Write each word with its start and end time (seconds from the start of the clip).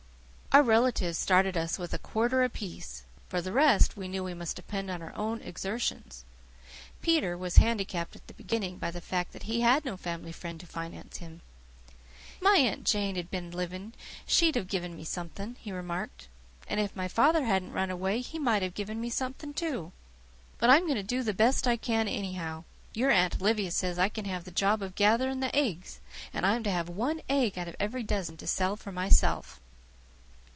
Our 0.53 0.63
relatives 0.63 1.17
started 1.17 1.55
us 1.55 1.79
with 1.79 1.93
a 1.93 1.97
quarter 1.97 2.43
apiece. 2.43 3.05
For 3.29 3.39
the 3.41 3.53
rest, 3.53 3.95
we 3.95 4.09
knew 4.09 4.21
we 4.25 4.33
must 4.33 4.57
depend 4.57 4.91
on 4.91 5.01
our 5.01 5.15
own 5.15 5.39
exertions. 5.41 6.25
Peter 7.01 7.37
was 7.37 7.55
handicapped 7.55 8.17
at 8.17 8.27
the 8.27 8.33
beginning 8.33 8.77
by 8.77 8.91
the 8.91 8.99
fact 8.99 9.31
that 9.31 9.43
he 9.43 9.61
had 9.61 9.85
no 9.85 9.95
family 9.95 10.33
friend 10.33 10.59
to 10.59 10.67
finance 10.67 11.19
him. 11.19 11.39
"If 12.35 12.41
my 12.41 12.57
Aunt 12.57 12.83
Jane'd 12.83 13.31
been 13.31 13.51
living 13.51 13.93
she'd 14.25 14.55
have 14.55 14.67
given 14.67 14.93
me 14.93 15.05
something," 15.05 15.55
he 15.61 15.71
remarked. 15.71 16.27
"And 16.67 16.81
if 16.81 16.97
my 16.97 17.07
father 17.07 17.45
hadn't 17.45 17.71
run 17.71 17.89
away 17.89 18.19
he 18.19 18.37
might 18.37 18.61
have 18.61 18.73
given 18.73 18.99
me 18.99 19.09
something 19.09 19.53
too. 19.53 19.93
But 20.57 20.69
I'm 20.69 20.81
going 20.81 20.95
to 20.95 21.01
do 21.01 21.23
the 21.23 21.33
best 21.33 21.65
I 21.65 21.77
can 21.77 22.09
anyhow. 22.09 22.65
Your 22.93 23.09
Aunt 23.11 23.35
Olivia 23.39 23.71
says 23.71 23.97
I 23.97 24.09
can 24.09 24.25
have 24.25 24.43
the 24.43 24.51
job 24.51 24.81
of 24.81 24.95
gathering 24.95 25.39
the 25.39 25.55
eggs, 25.55 26.01
and 26.33 26.45
I'm 26.45 26.61
to 26.63 26.71
have 26.71 26.89
one 26.89 27.21
egg 27.29 27.57
out 27.57 27.69
of 27.69 27.77
every 27.79 28.03
dozen 28.03 28.35
to 28.35 28.47
sell 28.47 28.75
for 28.75 28.91
myself." 28.91 29.61